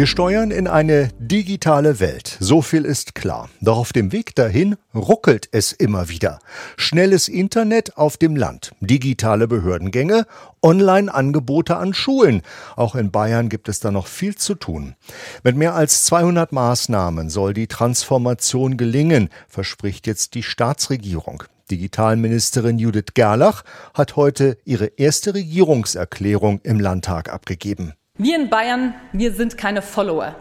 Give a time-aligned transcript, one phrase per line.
[0.00, 3.50] Wir steuern in eine digitale Welt, so viel ist klar.
[3.60, 6.38] Doch auf dem Weg dahin ruckelt es immer wieder.
[6.78, 10.24] Schnelles Internet auf dem Land, digitale Behördengänge,
[10.62, 12.40] Online-Angebote an Schulen.
[12.76, 14.94] Auch in Bayern gibt es da noch viel zu tun.
[15.42, 21.42] Mit mehr als 200 Maßnahmen soll die Transformation gelingen, verspricht jetzt die Staatsregierung.
[21.70, 27.92] Digitalministerin Judith Gerlach hat heute ihre erste Regierungserklärung im Landtag abgegeben.
[28.22, 30.34] Wir in Bayern, wir sind keine Follower,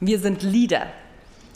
[0.00, 0.86] wir sind Leader.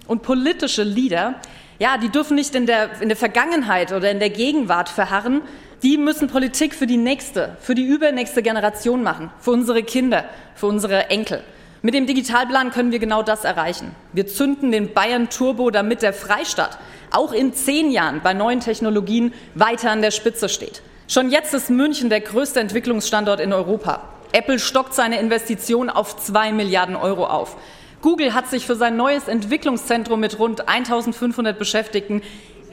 [0.06, 1.36] Und politische Leader,
[1.78, 5.40] ja, die dürfen nicht in der, in der Vergangenheit oder in der Gegenwart verharren.
[5.82, 10.66] Die müssen Politik für die nächste, für die übernächste Generation machen, für unsere Kinder, für
[10.66, 11.42] unsere Enkel.
[11.80, 13.92] Mit dem Digitalplan können wir genau das erreichen.
[14.12, 16.76] Wir zünden den Bayern Turbo, damit der Freistaat
[17.10, 20.82] auch in zehn Jahren bei neuen Technologien weiter an der Spitze steht.
[21.08, 24.02] Schon jetzt ist München der größte Entwicklungsstandort in Europa.
[24.32, 27.56] Apple stockt seine Investition auf 2 Milliarden Euro auf.
[28.02, 32.22] Google hat sich für sein neues Entwicklungszentrum mit rund 1500 Beschäftigten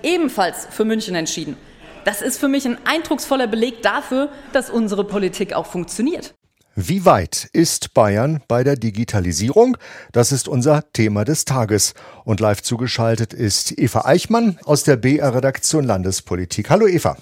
[0.04, 1.58] ebenfalls für München entschieden.
[2.06, 6.34] Das ist für mich ein eindrucksvoller Beleg dafür, dass unsere Politik auch funktioniert.
[6.80, 9.78] Wie weit ist Bayern bei der Digitalisierung?
[10.12, 11.96] Das ist unser Thema des Tages.
[12.24, 16.70] Und live zugeschaltet ist Eva Eichmann aus der BR-Redaktion Landespolitik.
[16.70, 17.18] Hallo Eva.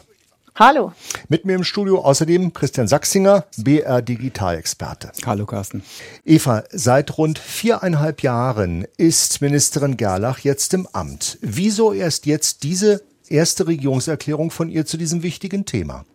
[0.57, 0.93] Hallo.
[1.27, 5.11] Mit mir im Studio außerdem Christian Sachsinger, BR Digitalexperte.
[5.25, 5.83] Hallo Carsten.
[6.23, 11.39] Eva, seit rund viereinhalb Jahren ist Ministerin Gerlach jetzt im Amt.
[11.41, 16.05] Wieso erst jetzt diese erste Regierungserklärung von ihr zu diesem wichtigen Thema?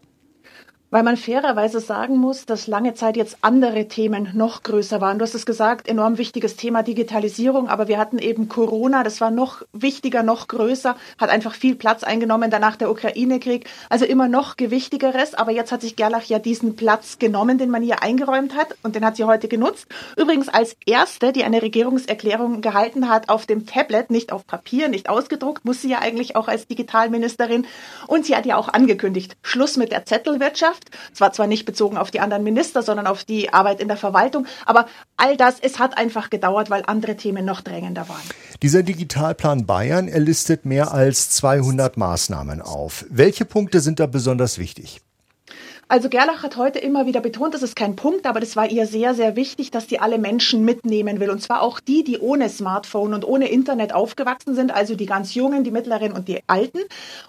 [0.93, 5.21] Weil man fairerweise sagen muss, dass lange Zeit jetzt andere Themen noch größer waren.
[5.21, 9.31] Du hast es gesagt, enorm wichtiges Thema Digitalisierung, aber wir hatten eben Corona, das war
[9.31, 14.57] noch wichtiger, noch größer, hat einfach viel Platz eingenommen, danach der Ukraine-Krieg, also immer noch
[14.57, 15.35] gewichtigeres.
[15.35, 18.97] Aber jetzt hat sich Gerlach ja diesen Platz genommen, den man ihr eingeräumt hat und
[18.97, 19.87] den hat sie heute genutzt.
[20.17, 25.09] Übrigens als erste, die eine Regierungserklärung gehalten hat auf dem Tablet, nicht auf Papier, nicht
[25.09, 27.65] ausgedruckt, muss sie ja eigentlich auch als Digitalministerin.
[28.09, 30.80] Und sie hat ja auch angekündigt, Schluss mit der Zettelwirtschaft.
[30.81, 31.11] Wirtschaft.
[31.13, 33.97] Es war zwar nicht bezogen auf die anderen Minister, sondern auf die Arbeit in der
[33.97, 34.87] Verwaltung, aber
[35.17, 38.23] all das, es hat einfach gedauert, weil andere Themen noch drängender waren.
[38.63, 43.05] Dieser Digitalplan Bayern, er listet mehr als 200 Maßnahmen auf.
[43.09, 45.01] Welche Punkte sind da besonders wichtig?
[45.91, 48.87] Also Gerlach hat heute immer wieder betont, das ist kein Punkt, aber das war ihr
[48.87, 51.31] sehr, sehr wichtig, dass die alle Menschen mitnehmen will.
[51.31, 55.35] Und zwar auch die, die ohne Smartphone und ohne Internet aufgewachsen sind, also die ganz
[55.35, 56.79] Jungen, die Mittleren und die Alten.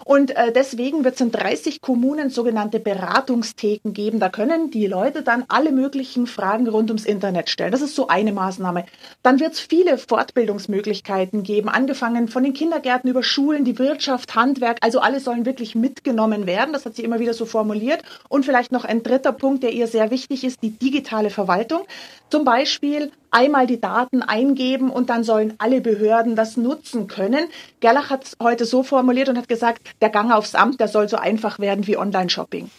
[0.04, 4.20] Und äh, deswegen wird es in 30 Kommunen sogenannte Beratungstheken geben.
[4.20, 7.72] Da können die Leute dann alle möglichen Fragen rund ums Internet stellen.
[7.72, 8.84] Das ist so eine Maßnahme.
[9.24, 14.78] Dann wird es viele Fortbildungsmöglichkeiten geben, angefangen von den Kindergärten über Schulen, die Wirtschaft, Handwerk.
[14.82, 16.72] Also alle sollen wirklich mitgenommen werden.
[16.72, 18.04] Das hat sie immer wieder so formuliert.
[18.28, 21.86] Und vielleicht noch ein dritter Punkt, der ihr sehr wichtig ist, die digitale Verwaltung.
[22.28, 27.46] Zum Beispiel einmal die Daten eingeben und dann sollen alle Behörden das nutzen können.
[27.80, 31.08] Gerlach hat es heute so formuliert und hat gesagt, der Gang aufs Amt, der soll
[31.08, 32.70] so einfach werden wie Online-Shopping.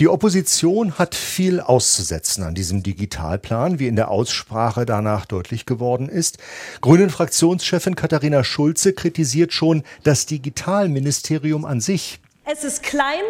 [0.00, 6.08] Die Opposition hat viel auszusetzen an diesem Digitalplan, wie in der Aussprache danach deutlich geworden
[6.08, 6.38] ist.
[6.80, 12.18] Grünen-Fraktionschefin Katharina Schulze kritisiert schon das Digitalministerium an sich.
[12.52, 13.22] Es ist klein,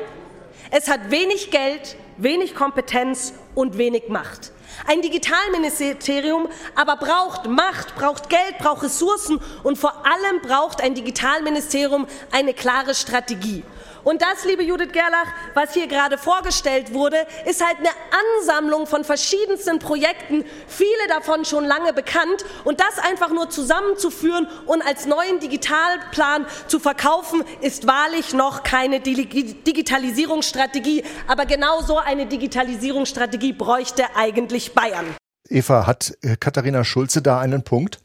[0.71, 4.53] es hat wenig Geld, wenig Kompetenz und wenig Macht.
[4.87, 12.06] Ein Digitalministerium aber braucht Macht, braucht Geld, braucht Ressourcen und vor allem braucht ein Digitalministerium
[12.32, 13.62] eine klare Strategie.
[14.04, 17.16] Und das, liebe Judith Gerlach, was hier gerade vorgestellt wurde,
[17.46, 17.90] ist halt eine
[18.38, 22.44] Ansammlung von verschiedensten Projekten, viele davon schon lange bekannt.
[22.64, 29.00] Und das einfach nur zusammenzuführen und als neuen Digitalplan zu verkaufen, ist wahrlich noch keine
[29.00, 31.04] Digitalisierungsstrategie.
[31.26, 35.14] Aber genau so eine Digitalisierungsstrategie bräuchte eigentlich Bayern.
[35.48, 37.98] Eva, hat äh, Katharina Schulze da einen Punkt?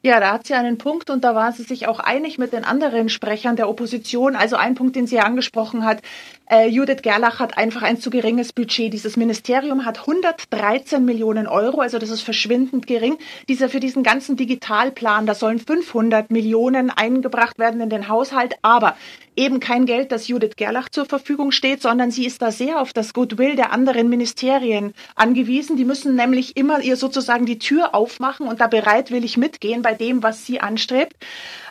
[0.00, 2.64] Ja, da hat sie einen Punkt und da war sie sich auch einig mit den
[2.64, 4.36] anderen Sprechern der Opposition.
[4.36, 6.02] Also ein Punkt, den sie angesprochen hat,
[6.50, 8.92] äh, Judith Gerlach hat einfach ein zu geringes Budget.
[8.92, 13.16] Dieses Ministerium hat 113 Millionen Euro, also das ist verschwindend gering.
[13.48, 18.96] Dieser für diesen ganzen Digitalplan, da sollen 500 Millionen eingebracht werden in den Haushalt, aber
[19.36, 22.92] eben kein Geld, das Judith Gerlach zur Verfügung steht, sondern sie ist da sehr auf
[22.92, 25.76] das Goodwill der anderen Ministerien angewiesen.
[25.76, 30.22] Die müssen nämlich immer ihr sozusagen die Tür aufmachen und da bereitwillig mitgehen bei dem,
[30.22, 31.14] was sie anstrebt.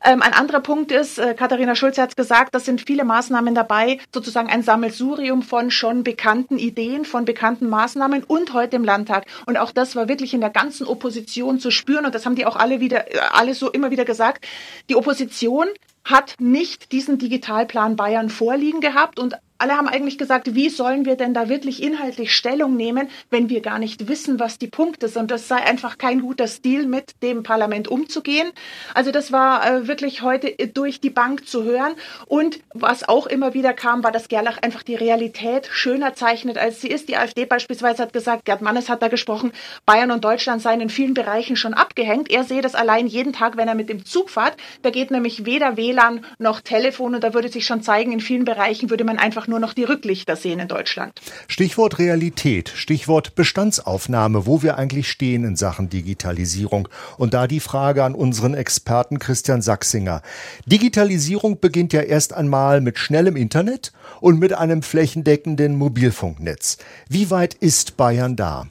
[0.04, 3.54] Ähm, ein anderer Punkt ist, äh, Katharina Schulze hat es gesagt, das sind viele Maßnahmen
[3.54, 9.26] dabei, sozusagen ein Sammelsurium von schon bekannten Ideen, von bekannten Maßnahmen und heute im Landtag.
[9.46, 12.46] Und auch das war wirklich in der ganzen Opposition zu spüren und das haben die
[12.46, 14.48] auch alle wieder, äh, alle so immer wieder gesagt.
[14.90, 15.68] Die Opposition
[16.04, 21.16] hat nicht diesen Digitalplan Bayern vorliegen gehabt und alle haben eigentlich gesagt, wie sollen wir
[21.16, 25.30] denn da wirklich inhaltlich Stellung nehmen, wenn wir gar nicht wissen, was die Punkte sind.
[25.30, 28.52] Das sei einfach kein guter Stil, mit dem Parlament umzugehen.
[28.94, 31.94] Also das war äh, wirklich heute durch die Bank zu hören.
[32.26, 36.82] Und was auch immer wieder kam, war, dass Gerlach einfach die Realität schöner zeichnet, als
[36.82, 37.08] sie ist.
[37.08, 39.52] Die AfD beispielsweise hat gesagt, Gerd Mannes hat da gesprochen,
[39.86, 42.32] Bayern und Deutschland seien in vielen Bereichen schon abgehängt.
[42.32, 44.58] Er sehe das allein jeden Tag, wenn er mit dem Zug fährt.
[44.82, 48.46] Da geht nämlich weder WLAN noch Telefon und da würde sich schon zeigen, in vielen
[48.46, 51.22] Bereichen würde man einfach nur noch die Rücklichter sehen in Deutschland.
[51.48, 56.88] Stichwort Realität, Stichwort Bestandsaufnahme, wo wir eigentlich stehen in Sachen Digitalisierung.
[57.18, 60.24] Und da die Frage an unseren Experten Christian Sachsinger.
[60.66, 66.78] Digitalisierung beginnt ja erst einmal mit schnellem Internet und mit einem flächendeckenden Mobilfunknetz.
[67.10, 68.68] Wie weit ist Bayern da?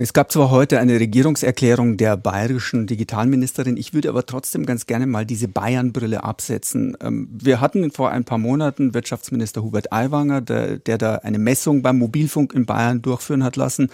[0.00, 5.08] Es gab zwar heute eine Regierungserklärung der bayerischen Digitalministerin, ich würde aber trotzdem ganz gerne
[5.08, 6.96] mal diese Bayern-Brille absetzen.
[7.00, 11.82] Ähm, wir hatten vor ein paar Monaten Wirtschaftsminister Hubert Aiwanger, der, der da eine Messung
[11.82, 13.90] beim Mobilfunk in Bayern durchführen hat lassen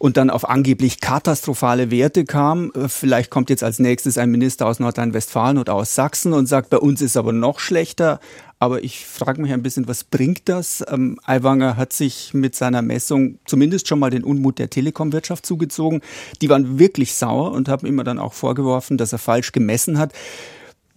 [0.00, 2.72] und dann auf angeblich katastrophale Werte kam.
[2.74, 6.70] Äh, vielleicht kommt jetzt als nächstes ein Minister aus Nordrhein-Westfalen oder aus Sachsen und sagt,
[6.70, 8.18] bei uns ist aber noch schlechter.
[8.58, 10.82] Aber ich frage mich ein bisschen, was bringt das?
[10.88, 16.00] Ähm, Aiwanger hat sich mit seiner Messung zumindest schon mal den Unmut der Telekom-Wirtschaft zugezogen.
[16.40, 20.14] Die waren wirklich sauer und haben immer dann auch vorgeworfen, dass er falsch gemessen hat.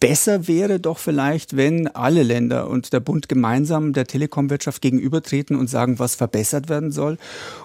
[0.03, 5.69] Besser wäre doch vielleicht, wenn alle Länder und der Bund gemeinsam der Telekom-Wirtschaft gegenübertreten und
[5.69, 7.17] sagen, was verbessert werden soll.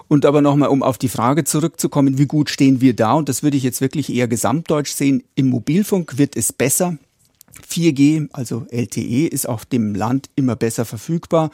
[0.07, 3.11] Und aber nochmal, um auf die Frage zurückzukommen, wie gut stehen wir da?
[3.15, 5.21] Und das würde ich jetzt wirklich eher gesamtdeutsch sehen.
[5.35, 6.97] Im Mobilfunk wird es besser.
[7.67, 11.51] 4G, also LTE, ist auf dem Land immer besser verfügbar,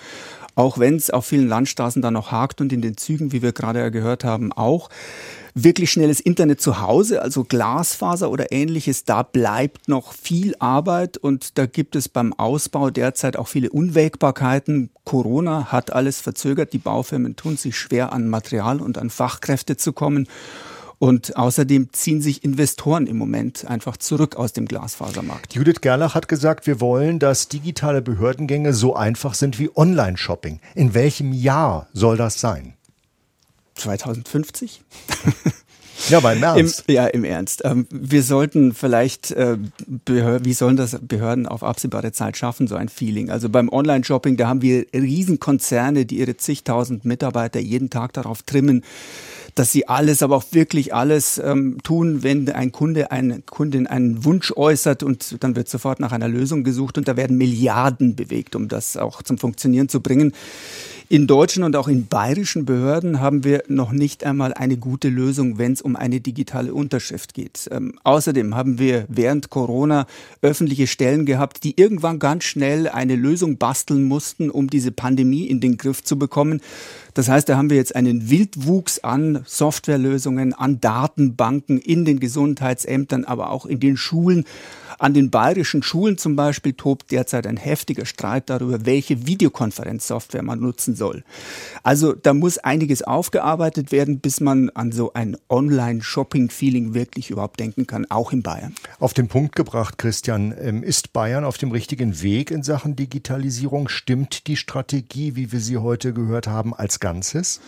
[0.55, 3.51] auch wenn es auf vielen Landstraßen da noch hakt und in den Zügen, wie wir
[3.51, 4.89] gerade gehört haben, auch.
[5.57, 11.57] Wirklich schnelles Internet zu Hause, also Glasfaser oder ähnliches, da bleibt noch viel Arbeit und
[11.57, 14.89] da gibt es beim Ausbau derzeit auch viele Unwägbarkeiten.
[15.05, 19.93] Corona hat alles verzögert, die Baufirmen tun sich schwer an Material und an Fachkräfte zu
[19.93, 20.27] kommen.
[20.97, 25.53] Und außerdem ziehen sich Investoren im Moment einfach zurück aus dem Glasfasermarkt.
[25.53, 30.61] Judith Gerlach hat gesagt, wir wollen, dass digitale Behördengänge so einfach sind wie Online-Shopping.
[30.73, 32.75] In welchem Jahr soll das sein?
[33.75, 34.83] 2050?
[36.09, 36.83] Ja, aber im Ernst.
[36.87, 37.61] Im, ja, im Ernst.
[37.65, 39.57] Ähm, wir sollten vielleicht, äh,
[39.87, 43.29] wie sollen das Behörden auf absehbare Zeit schaffen, so ein Feeling?
[43.29, 48.83] Also beim Online-Shopping, da haben wir Riesenkonzerne, die ihre zigtausend Mitarbeiter jeden Tag darauf trimmen,
[49.55, 54.25] dass sie alles, aber auch wirklich alles ähm, tun, wenn ein Kunde, eine Kundin einen
[54.25, 58.55] Wunsch äußert und dann wird sofort nach einer Lösung gesucht und da werden Milliarden bewegt,
[58.55, 60.33] um das auch zum Funktionieren zu bringen.
[61.07, 65.59] In deutschen und auch in bayerischen Behörden haben wir noch nicht einmal eine gute Lösung,
[65.59, 67.69] wenn es um eine digitale Unterschrift geht.
[67.71, 70.07] Ähm, außerdem haben wir während Corona
[70.41, 75.61] öffentliche Stellen gehabt, die irgendwann ganz schnell eine Lösung basteln mussten, um diese Pandemie in
[75.61, 76.59] den Griff zu bekommen.
[77.13, 83.23] Das heißt, da haben wir jetzt einen Wildwuchs an Softwarelösungen, an Datenbanken in den Gesundheitsämtern,
[83.23, 84.43] aber auch in den Schulen.
[84.99, 90.59] An den bayerischen Schulen zum Beispiel tobt derzeit ein heftiger Streit darüber, welche Videokonferenzsoftware man
[90.59, 91.23] nutzen soll.
[91.83, 97.87] Also da muss einiges aufgearbeitet werden, bis man an so ein Online-Shopping-Feeling wirklich überhaupt denken
[97.87, 98.73] kann, auch in Bayern.
[98.99, 103.89] Auf den Punkt gebracht, Christian, ähm, ist Bayern auf dem richtigen Weg in Sachen Digitalisierung?
[103.89, 107.59] Stimmt die Strategie, wie wir sie heute gehört haben, als Ganzes?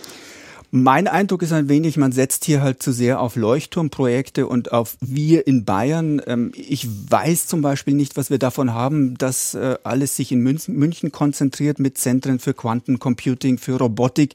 [0.70, 4.98] Mein Eindruck ist ein wenig, man setzt hier halt zu sehr auf Leuchtturmprojekte und auf
[5.00, 6.22] wir in Bayern.
[6.28, 10.42] Ähm, ich weiß zum Beispiel nicht, was wir davon haben, dass äh, alles sich in
[10.42, 14.34] München konzentriert mit Zentren für Quantencomputing, für Robotik.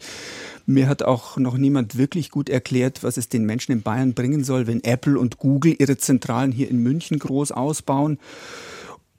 [0.65, 4.43] Mir hat auch noch niemand wirklich gut erklärt, was es den Menschen in Bayern bringen
[4.43, 8.19] soll, wenn Apple und Google ihre Zentralen hier in München groß ausbauen.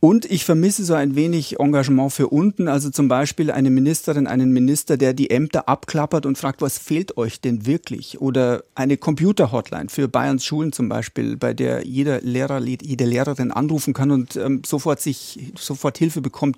[0.04, 4.52] Und ich vermisse so ein wenig Engagement für unten, also zum Beispiel eine Ministerin, einen
[4.52, 8.20] Minister, der die Ämter abklappert und fragt, was fehlt euch denn wirklich?
[8.20, 13.94] Oder eine Computer-Hotline für Bayerns Schulen zum Beispiel, bei der jeder Lehrer, jede Lehrerin anrufen
[13.94, 16.58] kann und ähm, sofort sich, sofort Hilfe bekommt,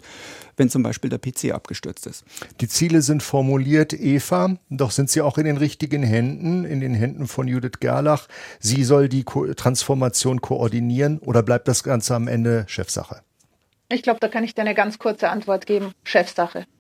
[0.58, 2.24] wenn zum Beispiel der PC abgestürzt ist.
[2.62, 6.96] Die Ziele sind formuliert, Eva, doch sind sie auch in den richtigen Händen, in den
[6.96, 8.28] Händen von Judith Gerlach.
[8.60, 13.22] Sie soll die Ko Transformation koordinieren oder bleibt das Ganze am Ende Chefsache?
[13.89, 15.94] Ich glaube, da kann ich dir eine ganz kurze Antwort geben.
[16.04, 16.65] Chefsache.